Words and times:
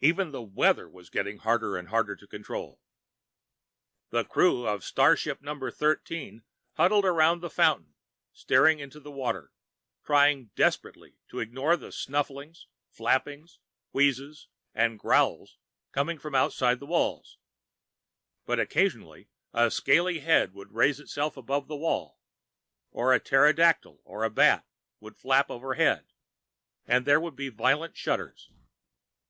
Even 0.00 0.30
the 0.30 0.40
"weather" 0.40 0.88
was 0.88 1.10
getting 1.10 1.36
harder 1.36 1.76
and 1.76 1.88
harder 1.88 2.16
to 2.16 2.26
control. 2.26 2.80
The 4.08 4.24
crew 4.24 4.66
of 4.66 4.82
starship 4.82 5.42
Number 5.42 5.70
Thirteen 5.70 6.42
huddled 6.78 7.04
around 7.04 7.40
the 7.40 7.50
fountain, 7.50 7.92
staring 8.32 8.78
into 8.78 8.98
the 8.98 9.10
water, 9.10 9.52
trying 10.02 10.52
desperately 10.56 11.18
to 11.28 11.40
ignore 11.40 11.76
the 11.76 11.92
snufflings, 11.92 12.64
flappings, 12.88 13.58
wheezes 13.92 14.48
and 14.74 14.98
growls 14.98 15.58
coming 15.92 16.18
from 16.18 16.34
outside 16.34 16.80
the 16.80 16.86
walls. 16.86 17.36
But 18.46 18.58
occasionally, 18.58 19.28
a 19.52 19.70
scaly 19.70 20.20
head 20.20 20.54
would 20.54 20.72
raise 20.72 20.98
itself 20.98 21.36
above 21.36 21.68
the 21.68 21.76
wall, 21.76 22.18
or 22.90 23.12
a 23.12 23.20
pterodactyl 23.20 24.00
or 24.04 24.26
bat 24.30 24.64
would 24.98 25.18
flap 25.18 25.50
overhead, 25.50 26.06
and 26.86 27.04
there 27.04 27.20
would 27.20 27.36
be 27.36 27.50
violent 27.50 27.98
shudders. 27.98 28.50